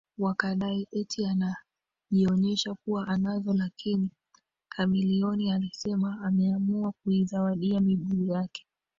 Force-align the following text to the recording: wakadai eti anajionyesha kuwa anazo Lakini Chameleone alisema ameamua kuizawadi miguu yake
wakadai 0.17 0.87
eti 0.91 1.25
anajionyesha 1.25 2.75
kuwa 2.85 3.07
anazo 3.07 3.53
Lakini 3.53 4.09
Chameleone 4.75 5.53
alisema 5.53 6.19
ameamua 6.23 6.93
kuizawadi 7.03 7.79
miguu 7.79 8.25
yake 8.25 8.65